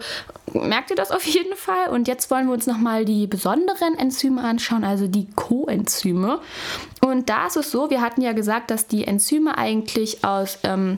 merkt 0.53 0.89
ihr 0.89 0.95
das 0.95 1.12
auf 1.12 1.25
jeden 1.25 1.56
Fall. 1.56 1.89
Und 1.89 2.07
jetzt 2.07 2.31
wollen 2.31 2.48
wir 2.48 2.53
uns 2.53 2.68
nochmal 2.68 3.03
die 3.03 3.27
besonderen 3.27 3.98
Enzyme 3.98 4.42
anschauen, 4.42 4.83
also 4.83 5.07
die 5.07 5.27
Coenzyme. 5.36 6.39
Und 7.01 7.30
da 7.30 7.48
ist 7.48 7.57
es 7.57 7.71
so, 7.71 7.89
wir 7.89 8.01
hatten 8.01 8.21
ja 8.21 8.33
gesagt, 8.33 8.71
dass 8.71 8.88
die 8.88 9.06
Enzyme 9.06 9.57
eigentlich 9.57 10.24
aus 10.24 10.60
ähm, 10.63 10.98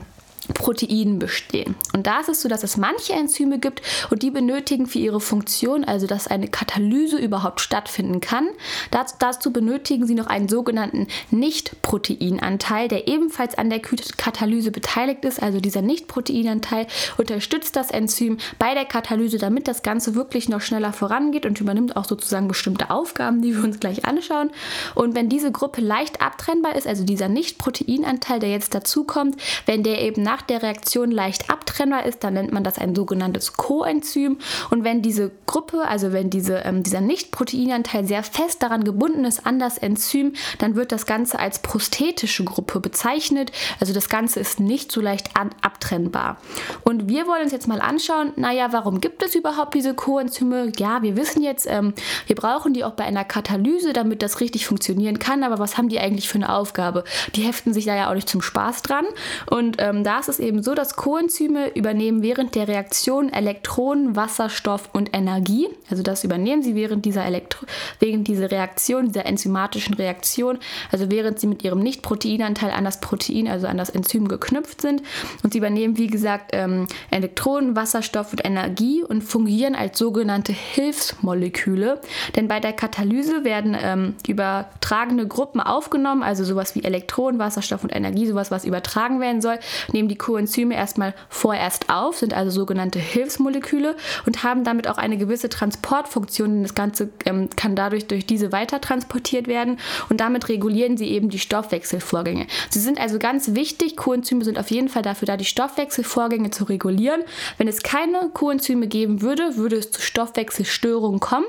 Proteinen 0.54 1.18
bestehen. 1.18 1.74
Und 1.94 2.06
da 2.06 2.20
ist 2.20 2.28
es 2.28 2.42
so, 2.42 2.48
dass 2.48 2.62
es 2.62 2.76
manche 2.76 3.12
Enzyme 3.12 3.58
gibt 3.58 3.82
und 4.10 4.22
die 4.22 4.30
benötigen 4.30 4.86
für 4.86 4.98
ihre 4.98 5.20
Funktion, 5.20 5.84
also 5.84 6.06
dass 6.06 6.26
eine 6.26 6.48
Katalyse 6.48 7.18
überhaupt 7.18 7.60
stattfinden 7.60 8.20
kann, 8.20 8.48
dazu, 8.90 9.14
dazu 9.18 9.52
benötigen 9.52 10.06
sie 10.06 10.14
noch 10.14 10.26
einen 10.26 10.48
sogenannten 10.48 11.06
Nicht-Proteinanteil, 11.30 12.88
der 12.88 13.08
ebenfalls 13.08 13.56
an 13.56 13.70
der 13.70 13.80
Katalyse 13.80 14.70
beteiligt 14.70 15.24
ist. 15.24 15.42
Also 15.42 15.60
dieser 15.60 15.82
Nicht-Proteinanteil 15.82 16.86
unterstützt 17.16 17.76
das 17.76 17.90
Enzym 17.90 18.38
bei 18.58 18.74
der 18.74 18.84
Katalyse, 18.84 19.38
damit 19.38 19.68
das 19.68 19.82
Ganze 19.82 20.14
wirklich 20.14 20.48
noch 20.48 20.60
schneller 20.60 20.92
vorangeht 20.92 21.46
und 21.46 21.60
übernimmt 21.60 21.96
auch 21.96 22.04
sozusagen 22.04 22.48
bestimmte 22.48 22.90
Aufgaben, 22.90 23.42
die 23.42 23.56
wir 23.56 23.64
uns 23.64 23.80
gleich 23.80 24.04
anschauen. 24.04 24.50
Und 24.94 25.14
wenn 25.14 25.28
diese 25.28 25.52
Gruppe 25.52 25.80
leicht 25.80 26.20
abtrennbar 26.20 26.76
ist, 26.76 26.86
also 26.86 27.04
dieser 27.04 27.28
Nicht-Proteinanteil, 27.28 28.40
der 28.40 28.50
jetzt 28.50 28.74
dazukommt, 28.74 29.36
wenn 29.66 29.82
der 29.82 30.00
eben 30.00 30.22
nach 30.22 30.39
der 30.42 30.62
Reaktion 30.62 31.10
leicht 31.10 31.50
abtrennbar 31.50 32.06
ist, 32.06 32.22
dann 32.22 32.34
nennt 32.34 32.52
man 32.52 32.62
das 32.62 32.78
ein 32.78 32.94
sogenanntes 32.94 33.54
Coenzym. 33.54 34.38
Und 34.70 34.84
wenn 34.84 35.02
diese 35.02 35.32
Gruppe, 35.46 35.88
also 35.88 36.12
wenn 36.12 36.30
diese, 36.30 36.58
ähm, 36.58 36.82
dieser 36.82 37.00
Nicht-Proteinanteil 37.00 38.04
sehr 38.04 38.22
fest 38.22 38.62
daran 38.62 38.84
gebunden 38.84 39.24
ist 39.24 39.46
an 39.46 39.58
das 39.58 39.78
Enzym, 39.78 40.34
dann 40.58 40.76
wird 40.76 40.92
das 40.92 41.06
Ganze 41.06 41.38
als 41.38 41.60
prosthetische 41.60 42.44
Gruppe 42.44 42.78
bezeichnet. 42.80 43.52
Also 43.80 43.92
das 43.92 44.08
Ganze 44.08 44.38
ist 44.38 44.60
nicht 44.60 44.92
so 44.92 45.00
leicht 45.00 45.30
abtrennbar. 45.62 46.36
Und 46.84 46.90
Und 47.00 47.08
wir 47.08 47.26
wollen 47.26 47.44
uns 47.44 47.52
jetzt 47.52 47.68
mal 47.68 47.80
anschauen, 47.80 48.32
naja, 48.36 48.72
warum 48.72 49.00
gibt 49.00 49.22
es 49.22 49.34
überhaupt 49.34 49.74
diese 49.74 49.94
Coenzyme? 49.94 50.72
Ja, 50.76 51.02
wir 51.02 51.16
wissen 51.16 51.40
jetzt, 51.40 51.66
ähm, 51.66 51.94
wir 52.26 52.36
brauchen 52.36 52.74
die 52.74 52.84
auch 52.84 52.94
bei 52.94 53.04
einer 53.04 53.24
Katalyse, 53.24 53.92
damit 53.92 54.22
das 54.22 54.40
richtig 54.40 54.66
funktionieren 54.66 55.18
kann, 55.18 55.44
aber 55.44 55.58
was 55.58 55.78
haben 55.78 55.88
die 55.88 56.00
eigentlich 56.00 56.28
für 56.28 56.34
eine 56.34 56.52
Aufgabe? 56.52 57.04
Die 57.36 57.42
heften 57.42 57.72
sich 57.72 57.84
da 57.84 57.94
ja 57.94 58.10
auch 58.10 58.14
nicht 58.14 58.28
zum 58.28 58.42
Spaß 58.42 58.82
dran. 58.82 59.06
Und 59.48 59.76
ähm, 59.78 60.04
da 60.04 60.18
ist 60.18 60.28
es 60.30 60.38
eben 60.38 60.62
so, 60.62 60.74
dass 60.74 60.96
Coenzyme 60.96 61.68
übernehmen 61.74 62.22
während 62.22 62.54
der 62.54 62.68
Reaktion 62.68 63.32
Elektronen, 63.32 64.16
Wasserstoff 64.16 64.88
und 64.92 65.10
Energie. 65.14 65.68
Also 65.90 66.02
das 66.02 66.24
übernehmen 66.24 66.62
sie 66.62 66.74
während 66.74 67.04
dieser, 67.04 67.24
Elektro 67.24 67.66
während 67.98 68.26
dieser 68.28 68.50
Reaktion, 68.50 69.06
dieser 69.06 69.26
enzymatischen 69.26 69.94
Reaktion, 69.94 70.58
also 70.90 71.10
während 71.10 71.38
sie 71.38 71.46
mit 71.46 71.64
ihrem 71.64 71.80
Nicht-Proteinanteil 71.80 72.70
an 72.70 72.84
das 72.84 73.00
Protein, 73.00 73.48
also 73.48 73.66
an 73.66 73.76
das 73.76 73.90
Enzym 73.90 74.28
geknüpft 74.28 74.80
sind. 74.80 75.02
Und 75.42 75.52
sie 75.52 75.58
übernehmen, 75.58 75.98
wie 75.98 76.06
gesagt, 76.06 76.50
ähm, 76.52 76.86
Elektronen, 77.10 77.76
Wasserstoff 77.76 78.32
und 78.32 78.44
Energie 78.44 79.02
und 79.02 79.22
fungieren 79.22 79.74
als 79.74 79.98
sogenannte 79.98 80.52
Hilfsmoleküle. 80.52 82.00
Denn 82.36 82.48
bei 82.48 82.60
der 82.60 82.72
Katalyse 82.72 83.44
werden 83.44 83.76
ähm, 83.80 84.14
übertragene 84.26 85.26
Gruppen 85.26 85.60
aufgenommen, 85.60 86.22
also 86.22 86.44
sowas 86.44 86.74
wie 86.74 86.84
Elektronen, 86.84 87.38
Wasserstoff 87.38 87.82
und 87.82 87.94
Energie, 87.94 88.26
sowas, 88.26 88.50
was 88.50 88.64
übertragen 88.64 89.20
werden 89.20 89.40
soll, 89.40 89.58
nehmen 89.92 90.08
die 90.10 90.18
Coenzyme 90.18 90.74
erstmal 90.74 91.14
vorerst 91.28 91.88
auf, 91.88 92.18
sind 92.18 92.34
also 92.34 92.50
sogenannte 92.50 92.98
Hilfsmoleküle 92.98 93.96
und 94.26 94.42
haben 94.42 94.64
damit 94.64 94.88
auch 94.88 94.98
eine 94.98 95.16
gewisse 95.16 95.48
Transportfunktion. 95.48 96.62
Das 96.62 96.74
Ganze 96.74 97.10
ähm, 97.24 97.48
kann 97.56 97.76
dadurch 97.76 98.06
durch 98.06 98.26
diese 98.26 98.52
weiter 98.52 98.80
transportiert 98.80 99.46
werden 99.46 99.78
und 100.08 100.20
damit 100.20 100.48
regulieren 100.48 100.96
sie 100.96 101.08
eben 101.08 101.30
die 101.30 101.38
Stoffwechselvorgänge. 101.38 102.46
Sie 102.68 102.80
sind 102.80 103.00
also 103.00 103.18
ganz 103.18 103.54
wichtig. 103.54 103.96
Coenzyme 103.96 104.44
sind 104.44 104.58
auf 104.58 104.70
jeden 104.70 104.88
Fall 104.88 105.02
dafür 105.02 105.26
da, 105.26 105.36
die 105.36 105.44
Stoffwechselvorgänge 105.44 106.50
zu 106.50 106.64
regulieren. 106.64 107.22
Wenn 107.56 107.68
es 107.68 107.82
keine 107.82 108.30
Coenzyme 108.34 108.88
geben 108.88 109.22
würde, 109.22 109.56
würde 109.56 109.76
es 109.76 109.90
zu 109.90 110.02
Stoffwechselstörungen 110.02 111.20
kommen. 111.20 111.46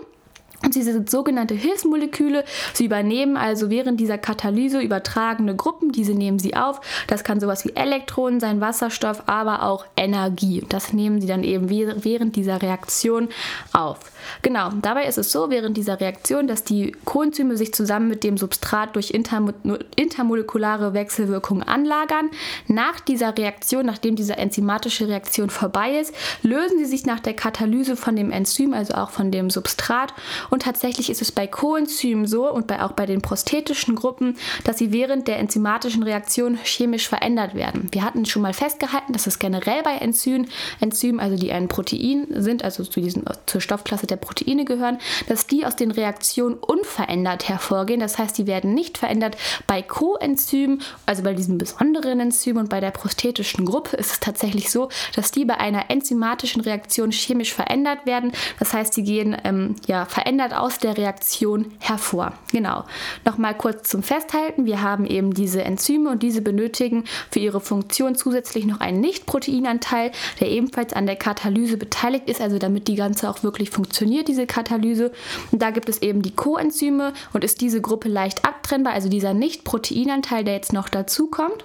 Und 0.63 0.73
sind 0.73 1.09
sogenannte 1.09 1.55
Hilfsmoleküle. 1.55 2.43
Sie 2.73 2.85
übernehmen 2.85 3.35
also 3.35 3.69
während 3.69 3.99
dieser 3.99 4.17
Katalyse 4.17 4.79
übertragene 4.79 5.55
Gruppen, 5.55 5.91
diese 5.91 6.13
nehmen 6.13 6.39
sie 6.39 6.55
auf. 6.55 6.81
Das 7.07 7.23
kann 7.23 7.39
sowas 7.39 7.65
wie 7.65 7.75
Elektronen 7.75 8.39
sein, 8.39 8.61
Wasserstoff, 8.61 9.23
aber 9.25 9.63
auch 9.63 9.85
Energie. 9.97 10.63
Das 10.69 10.93
nehmen 10.93 11.19
sie 11.19 11.27
dann 11.27 11.43
eben 11.43 11.69
während 11.69 12.35
dieser 12.35 12.61
Reaktion 12.61 13.29
auf. 13.73 13.99
Genau, 14.41 14.69
dabei 14.81 15.05
ist 15.05 15.17
es 15.17 15.31
so, 15.31 15.49
während 15.49 15.77
dieser 15.77 15.99
Reaktion, 15.99 16.47
dass 16.47 16.63
die 16.63 16.95
Coenzyme 17.05 17.57
sich 17.57 17.73
zusammen 17.73 18.07
mit 18.07 18.23
dem 18.23 18.37
Substrat 18.37 18.95
durch 18.95 19.11
intermo 19.11 19.53
intermolekulare 19.95 20.93
Wechselwirkungen 20.93 21.63
anlagern. 21.63 22.29
Nach 22.67 22.99
dieser 22.99 23.37
Reaktion, 23.37 23.85
nachdem 23.85 24.15
diese 24.15 24.37
enzymatische 24.37 25.07
Reaktion 25.07 25.49
vorbei 25.49 25.99
ist, 25.99 26.13
lösen 26.43 26.77
sie 26.77 26.85
sich 26.85 27.05
nach 27.05 27.19
der 27.19 27.33
Katalyse 27.33 27.95
von 27.95 28.15
dem 28.15 28.31
Enzym, 28.31 28.73
also 28.73 28.93
auch 28.93 29.09
von 29.09 29.31
dem 29.31 29.49
Substrat 29.49 30.13
und 30.51 30.63
tatsächlich 30.63 31.09
ist 31.09 31.21
es 31.21 31.31
bei 31.31 31.47
Coenzymen 31.47 32.27
so 32.27 32.51
und 32.51 32.67
bei, 32.67 32.83
auch 32.83 32.91
bei 32.91 33.05
den 33.05 33.21
prosthetischen 33.21 33.95
Gruppen, 33.95 34.37
dass 34.65 34.77
sie 34.77 34.91
während 34.91 35.27
der 35.27 35.39
enzymatischen 35.39 36.03
Reaktion 36.03 36.59
chemisch 36.61 37.07
verändert 37.07 37.55
werden. 37.55 37.87
Wir 37.91 38.03
hatten 38.03 38.25
schon 38.25 38.41
mal 38.41 38.53
festgehalten, 38.53 39.13
dass 39.13 39.27
es 39.27 39.39
generell 39.39 39.81
bei 39.81 39.95
Enzymen, 39.95 40.49
Enzymen, 40.81 41.21
also 41.21 41.37
die 41.37 41.53
ein 41.53 41.69
Protein 41.69 42.27
sind, 42.29 42.63
also 42.65 42.83
zu 42.83 42.99
diesen, 42.99 43.23
zur 43.45 43.61
Stoffklasse 43.61 44.07
der 44.07 44.17
Proteine 44.17 44.65
gehören, 44.65 44.97
dass 45.29 45.47
die 45.47 45.65
aus 45.65 45.77
den 45.77 45.91
Reaktionen 45.91 46.55
unverändert 46.55 47.47
hervorgehen. 47.47 48.01
Das 48.01 48.17
heißt, 48.17 48.37
die 48.37 48.45
werden 48.45 48.73
nicht 48.73 48.97
verändert. 48.97 49.37
Bei 49.67 49.81
Coenzymen, 49.81 50.81
also 51.05 51.23
bei 51.23 51.33
diesen 51.33 51.57
besonderen 51.57 52.19
Enzymen 52.19 52.59
und 52.63 52.69
bei 52.69 52.81
der 52.81 52.91
prosthetischen 52.91 53.65
Gruppe 53.65 53.95
ist 53.95 54.11
es 54.11 54.19
tatsächlich 54.19 54.69
so, 54.69 54.89
dass 55.15 55.31
die 55.31 55.45
bei 55.45 55.57
einer 55.57 55.89
enzymatischen 55.89 56.61
Reaktion 56.61 57.11
chemisch 57.11 57.53
verändert 57.53 58.05
werden. 58.05 58.33
Das 58.59 58.73
heißt, 58.73 58.93
sie 58.93 59.03
gehen 59.03 59.37
ähm, 59.45 59.75
ja 59.87 60.05
verändert 60.05 60.40
verändert 60.41 60.59
aus 60.59 60.79
der 60.79 60.97
Reaktion 60.97 61.73
hervor. 61.79 62.33
Genau. 62.51 62.85
Nochmal 63.25 63.55
kurz 63.55 63.89
zum 63.89 64.03
Festhalten. 64.03 64.65
Wir 64.65 64.81
haben 64.81 65.05
eben 65.05 65.33
diese 65.33 65.63
Enzyme 65.63 66.09
und 66.09 66.23
diese 66.23 66.41
benötigen 66.41 67.03
für 67.29 67.39
ihre 67.39 67.61
Funktion 67.61 68.15
zusätzlich 68.15 68.65
noch 68.65 68.79
einen 68.79 69.01
Nicht-Proteinanteil, 69.01 70.11
der 70.39 70.49
ebenfalls 70.49 70.93
an 70.93 71.05
der 71.05 71.15
Katalyse 71.15 71.77
beteiligt 71.77 72.29
ist, 72.29 72.41
also 72.41 72.57
damit 72.57 72.87
die 72.87 72.95
ganze 72.95 73.29
auch 73.29 73.43
wirklich 73.43 73.69
funktioniert, 73.69 74.27
diese 74.27 74.47
Katalyse. 74.47 75.11
Und 75.51 75.61
da 75.61 75.69
gibt 75.69 75.89
es 75.89 76.01
eben 76.01 76.21
die 76.21 76.35
Coenzyme 76.35 77.13
und 77.33 77.43
ist 77.43 77.61
diese 77.61 77.81
Gruppe 77.81 78.09
leicht 78.09 78.45
abtrennbar, 78.45 78.93
also 78.93 79.09
dieser 79.09 79.33
Nicht-Proteinanteil, 79.33 80.43
der 80.43 80.55
jetzt 80.55 80.73
noch 80.73 80.89
dazu 80.89 81.27
kommt. 81.27 81.63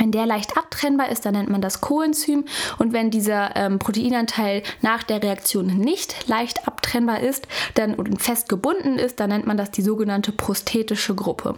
Wenn 0.00 0.12
der 0.12 0.24
leicht 0.24 0.56
abtrennbar 0.56 1.10
ist, 1.10 1.26
dann 1.26 1.34
nennt 1.34 1.50
man 1.50 1.60
das 1.60 1.82
Coenzym. 1.82 2.46
Und 2.78 2.94
wenn 2.94 3.10
dieser 3.10 3.54
ähm, 3.54 3.78
Proteinanteil 3.78 4.62
nach 4.80 5.02
der 5.02 5.22
Reaktion 5.22 5.66
nicht 5.66 6.26
leicht 6.26 6.66
abtrennbar 6.66 7.20
ist 7.20 7.46
dann, 7.74 7.94
und 7.94 8.20
fest 8.22 8.48
gebunden 8.48 8.98
ist, 8.98 9.20
dann 9.20 9.28
nennt 9.28 9.46
man 9.46 9.58
das 9.58 9.70
die 9.70 9.82
sogenannte 9.82 10.32
prosthetische 10.32 11.14
Gruppe. 11.14 11.54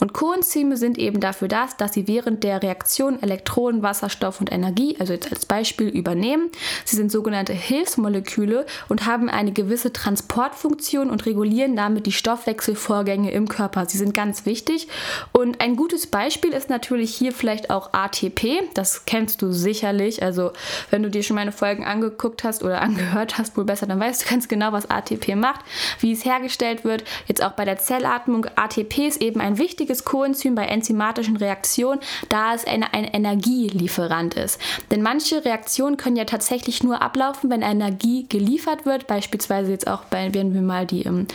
Und 0.00 0.12
Coenzyme 0.12 0.76
sind 0.76 0.98
eben 0.98 1.20
dafür 1.20 1.46
da, 1.46 1.68
dass 1.78 1.92
sie 1.94 2.08
während 2.08 2.42
der 2.42 2.62
Reaktion 2.64 3.22
Elektronen, 3.22 3.82
Wasserstoff 3.82 4.40
und 4.40 4.50
Energie, 4.50 4.96
also 4.98 5.12
jetzt 5.12 5.30
als 5.30 5.46
Beispiel, 5.46 5.88
übernehmen. 5.88 6.50
Sie 6.84 6.96
sind 6.96 7.12
sogenannte 7.12 7.52
Hilfsmoleküle 7.52 8.66
und 8.88 9.06
haben 9.06 9.30
eine 9.30 9.52
gewisse 9.52 9.92
Transportfunktion 9.92 11.10
und 11.10 11.26
regulieren 11.26 11.76
damit 11.76 12.06
die 12.06 12.12
Stoffwechselvorgänge 12.12 13.30
im 13.30 13.48
Körper. 13.48 13.86
Sie 13.86 13.98
sind 13.98 14.14
ganz 14.14 14.46
wichtig. 14.46 14.88
Und 15.30 15.60
ein 15.60 15.76
gutes 15.76 16.08
Beispiel 16.08 16.52
ist 16.52 16.70
natürlich 16.70 17.14
hier 17.14 17.30
vielleicht 17.30 17.70
auch 17.70 17.83
auch 17.84 17.92
ATP. 17.92 18.62
Das 18.74 19.04
kennst 19.04 19.42
du 19.42 19.52
sicherlich. 19.52 20.22
Also, 20.22 20.52
wenn 20.90 21.02
du 21.02 21.10
dir 21.10 21.22
schon 21.22 21.36
meine 21.36 21.52
Folgen 21.52 21.84
angeguckt 21.84 22.44
hast 22.44 22.62
oder 22.62 22.80
angehört 22.82 23.38
hast, 23.38 23.56
wohl 23.56 23.64
besser, 23.64 23.86
dann 23.86 24.00
weißt 24.00 24.24
du 24.24 24.30
ganz 24.30 24.48
genau, 24.48 24.72
was 24.72 24.90
ATP 24.90 25.36
macht, 25.36 25.60
wie 26.00 26.12
es 26.12 26.24
hergestellt 26.24 26.84
wird. 26.84 27.04
Jetzt 27.26 27.42
auch 27.42 27.52
bei 27.52 27.64
der 27.64 27.78
Zellatmung. 27.78 28.46
ATP 28.56 29.06
ist 29.06 29.20
eben 29.20 29.40
ein 29.40 29.58
wichtiges 29.58 30.04
Coenzym 30.04 30.54
bei 30.54 30.66
enzymatischen 30.66 31.36
Reaktionen, 31.36 32.00
da 32.28 32.54
es 32.54 32.66
ein, 32.66 32.82
ein 32.82 33.04
Energielieferant 33.04 34.34
ist. 34.34 34.60
Denn 34.90 35.02
manche 35.02 35.44
Reaktionen 35.44 35.96
können 35.96 36.16
ja 36.16 36.24
tatsächlich 36.24 36.82
nur 36.82 37.02
ablaufen, 37.02 37.50
wenn 37.50 37.62
Energie 37.62 38.26
geliefert 38.28 38.86
wird. 38.86 39.06
Beispielsweise 39.06 39.70
jetzt 39.70 39.86
auch 39.86 40.04
bei, 40.04 40.32
wenn 40.34 40.54
wir 40.54 40.62
mal 40.62 40.86
die, 40.86 41.02
ähm, 41.02 41.26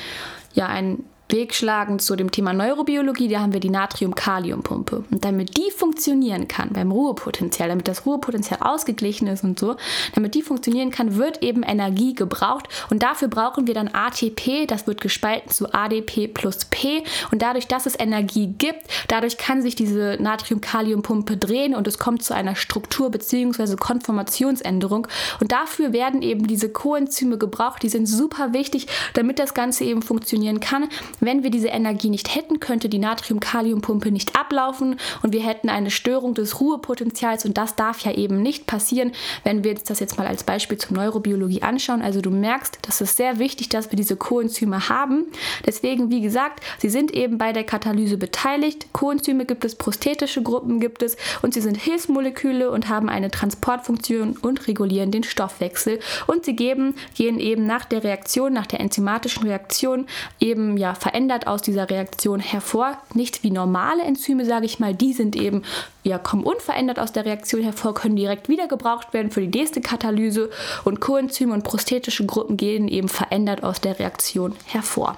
ja, 0.54 0.68
ein 0.68 1.04
Weg 1.30 1.54
schlagen 1.54 2.00
zu 2.00 2.16
dem 2.16 2.32
Thema 2.32 2.54
Neurobiologie, 2.54 3.28
da 3.28 3.42
haben 3.42 3.54
wir 3.54 3.60
die 3.60 3.70
Natrium-Kalium-Pumpe. 3.70 5.04
Und 5.12 5.24
damit 5.24 5.58
die 5.58 5.72
funktionieren 5.72 6.48
kann 6.48 6.70
beim 6.74 6.92
Ruhepotenzial, 6.92 7.70
damit 7.70 7.88
das 7.88 8.06
Ruhepotenzial 8.06 8.60
ausgeglichen 8.62 9.28
ist 9.28 9.44
und 9.44 9.60
so, 9.60 9.76
damit 10.16 10.34
die 10.34 10.42
funktionieren 10.42 10.90
kann, 10.90 11.18
wird 11.18 11.44
eben 11.44 11.64
Energie 11.64 12.16
gebraucht. 12.16 12.68
Und 12.90 13.04
dafür 13.04 13.28
brauchen 13.28 13.68
wir 13.68 13.74
dann 13.74 13.90
ATP, 13.94 14.66
das 14.68 14.88
wird 14.88 15.02
gespalten 15.02 15.52
zu 15.52 15.72
ADP 15.74 16.28
plus 16.28 16.66
P. 16.66 17.04
Und 17.32 17.42
dadurch, 17.42 17.68
dass 17.68 17.86
es 17.86 18.00
Energie 18.00 18.48
gibt, 18.58 18.82
dadurch 19.08 19.38
kann 19.38 19.62
sich 19.62 19.76
diese 19.76 20.18
Natrium-Kalium-Pumpe 20.20 21.38
drehen 21.38 21.76
und 21.76 21.88
es 21.88 22.00
kommt 22.00 22.24
zu 22.24 22.34
einer 22.34 22.56
Struktur- 22.56 23.12
bzw. 23.12 23.76
Konformationsänderung. 23.76 25.08
Und 25.40 25.52
dafür 25.52 25.94
werden 25.94 26.22
eben 26.22 26.48
diese 26.48 26.70
Coenzyme 26.70 27.38
gebraucht. 27.38 27.84
Die 27.84 27.90
sind 27.90 28.08
super 28.08 28.54
wichtig, 28.54 28.88
damit 29.14 29.38
das 29.40 29.54
Ganze 29.54 29.84
eben 29.84 30.02
funktionieren 30.02 30.60
kann. 30.60 30.90
Wenn 31.20 31.44
wir 31.44 31.50
diese 31.50 31.68
Energie 31.68 32.10
nicht 32.10 32.36
hätten, 32.36 32.60
könnte 32.60 32.90
die 32.90 33.00
Natrium-Kalium-Pumpe 33.00 34.12
nicht 34.12 34.38
ablaufen 34.40 35.00
und 35.22 35.34
wir 35.34 35.46
hätten 35.46 35.70
eine 35.70 35.92
Störung 35.92 36.34
des 36.34 36.60
Ruhepotenzials 36.60 37.46
und 37.46 37.58
das 37.58 37.76
darf 37.76 38.02
ja 38.02 38.14
eben 38.14 38.42
nicht 38.42 38.68
passieren, 38.68 39.12
wenn 39.44 39.64
wir 39.64 39.76
das 39.76 40.00
jetzt 40.00 40.18
mal 40.18 40.28
als 40.28 40.44
Beispiel 40.44 40.78
zur 40.78 40.98
Neurobiologie 40.98 41.62
anschauen. 41.62 42.02
Also 42.02 42.22
du 42.22 42.30
merkst, 42.30 42.80
das 42.84 43.02
ist 43.02 43.18
sehr 43.18 43.40
wichtig, 43.40 43.70
dass 43.70 43.92
wir 43.92 43.98
diese 43.98 44.16
Coenzyme 44.16 44.90
haben. 44.90 45.26
Deswegen, 45.66 46.10
wie 46.10 46.22
gesagt, 46.22 46.64
sie 46.80 46.90
sind 46.90 47.14
eben 47.14 47.38
bei 47.38 47.54
der 47.54 47.64
Katalyse 47.64 48.18
beteiligt. 48.18 48.88
Coenzyme 48.94 49.46
gibt 49.46 49.66
es, 49.66 49.76
prosthetische 49.76 50.42
Gruppen 50.42 50.80
gibt 50.80 51.04
es 51.04 51.18
und 51.42 51.54
sie 51.54 51.62
sind 51.62 51.78
Hilfsmoleküle 51.78 52.72
und 52.72 52.90
haben 52.90 53.10
eine 53.10 53.32
Transportfunktion 53.32 54.38
und 54.42 54.68
regulieren 54.68 55.12
den 55.12 55.24
Stoffwechsel 55.24 56.00
und 56.28 56.46
sie 56.46 56.56
geben, 56.56 56.96
gehen 57.16 57.40
eben 57.40 57.66
nach 57.66 57.86
der 57.86 58.04
Reaktion, 58.04 58.54
nach 58.54 58.68
der 58.68 58.80
enzymatischen 58.80 59.44
Reaktion 59.44 60.06
eben 60.40 60.78
ja 60.78 60.96
verändert 61.10 61.48
aus 61.48 61.64
dieser 61.64 61.90
Reaktion 61.90 62.40
hervor. 62.40 62.96
Nicht 63.16 63.42
wie 63.42 63.50
normale 63.50 64.04
Enzyme, 64.04 64.46
sage 64.46 64.68
ich 64.68 64.80
mal, 64.80 64.94
die 64.94 65.14
sind 65.14 65.36
eben, 65.36 65.64
ja, 66.04 66.20
kommen 66.20 66.44
unverändert 66.44 67.00
aus 67.00 67.12
der 67.12 67.26
Reaktion 67.26 67.64
hervor, 67.64 67.96
können 67.96 68.16
direkt 68.16 68.48
wieder 68.48 68.68
gebraucht 68.68 69.12
werden 69.12 69.32
für 69.32 69.42
die 69.42 69.58
nächste 69.58 69.82
Katalyse 69.82 70.52
und 70.84 71.00
Coenzyme 71.00 71.54
und 71.54 71.64
prosthetische 71.64 72.28
Gruppen 72.28 72.58
gehen 72.58 72.88
eben 72.88 73.10
verändert 73.10 73.64
aus 73.64 73.82
der 73.82 73.98
Reaktion 73.98 74.56
hervor. 74.68 75.18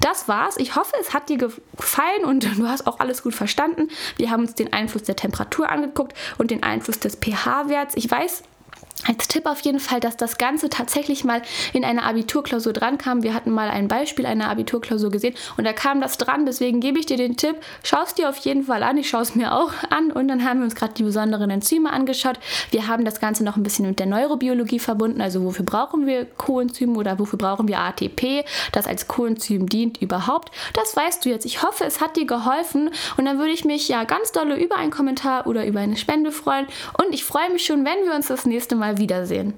Das 0.00 0.28
war's. 0.28 0.56
Ich 0.58 0.76
hoffe, 0.76 0.92
es 1.00 1.12
hat 1.12 1.28
dir 1.28 1.38
gefallen 1.38 2.24
und 2.24 2.44
du 2.44 2.68
hast 2.68 2.86
auch 2.86 3.00
alles 3.00 3.24
gut 3.24 3.34
verstanden. 3.34 3.88
Wir 4.18 4.30
haben 4.30 4.42
uns 4.42 4.54
den 4.54 4.72
Einfluss 4.72 5.02
der 5.02 5.16
Temperatur 5.16 5.68
angeguckt 5.70 6.16
und 6.38 6.52
den 6.52 6.62
Einfluss 6.62 7.00
des 7.00 7.16
pH-Werts. 7.16 7.96
Ich 7.96 8.08
weiß, 8.08 8.44
als 9.06 9.28
Tipp 9.28 9.46
auf 9.46 9.60
jeden 9.60 9.80
Fall, 9.80 10.00
dass 10.00 10.16
das 10.16 10.38
Ganze 10.38 10.68
tatsächlich 10.68 11.24
mal 11.24 11.42
in 11.72 11.84
einer 11.84 12.04
Abiturklausur 12.04 12.72
drankam. 12.72 13.22
Wir 13.22 13.34
hatten 13.34 13.50
mal 13.50 13.68
ein 13.68 13.88
Beispiel 13.88 14.26
einer 14.26 14.48
Abiturklausur 14.48 15.10
gesehen 15.10 15.34
und 15.56 15.64
da 15.64 15.72
kam 15.72 16.00
das 16.00 16.18
dran. 16.18 16.46
Deswegen 16.46 16.80
gebe 16.80 16.98
ich 16.98 17.06
dir 17.06 17.16
den 17.16 17.36
Tipp, 17.36 17.56
schau 17.82 18.02
es 18.02 18.14
dir 18.14 18.28
auf 18.28 18.36
jeden 18.38 18.64
Fall 18.64 18.82
an. 18.82 18.96
Ich 18.98 19.08
schaue 19.08 19.22
es 19.22 19.34
mir 19.34 19.54
auch 19.54 19.72
an 19.90 20.12
und 20.12 20.28
dann 20.28 20.44
haben 20.44 20.60
wir 20.60 20.64
uns 20.64 20.74
gerade 20.74 20.94
die 20.94 21.02
besonderen 21.02 21.50
Enzyme 21.50 21.92
angeschaut. 21.92 22.38
Wir 22.70 22.86
haben 22.86 23.04
das 23.04 23.20
Ganze 23.20 23.44
noch 23.44 23.56
ein 23.56 23.62
bisschen 23.62 23.86
mit 23.86 23.98
der 23.98 24.06
Neurobiologie 24.06 24.78
verbunden. 24.78 25.20
Also 25.20 25.44
wofür 25.44 25.64
brauchen 25.64 26.06
wir 26.06 26.24
Coenzyme 26.24 26.96
oder 26.96 27.18
wofür 27.18 27.38
brauchen 27.38 27.68
wir 27.68 27.78
ATP, 27.78 28.44
das 28.72 28.86
als 28.86 29.08
Coenzym 29.08 29.68
dient 29.68 30.00
überhaupt. 30.00 30.50
Das 30.74 30.96
weißt 30.96 31.24
du 31.24 31.30
jetzt. 31.30 31.46
Ich 31.46 31.62
hoffe, 31.62 31.84
es 31.84 32.00
hat 32.00 32.16
dir 32.16 32.26
geholfen 32.26 32.90
und 33.16 33.24
dann 33.24 33.38
würde 33.38 33.52
ich 33.52 33.64
mich 33.64 33.88
ja 33.88 34.04
ganz 34.04 34.32
dolle 34.32 34.56
über 34.62 34.76
einen 34.76 34.90
Kommentar 34.90 35.46
oder 35.46 35.66
über 35.66 35.80
eine 35.80 35.96
Spende 35.96 36.32
freuen 36.32 36.66
und 36.98 37.12
ich 37.12 37.24
freue 37.24 37.50
mich 37.50 37.64
schon, 37.64 37.84
wenn 37.84 38.04
wir 38.04 38.14
uns 38.14 38.28
das 38.28 38.46
nächste 38.46 38.76
Wiedersehen. 38.98 39.54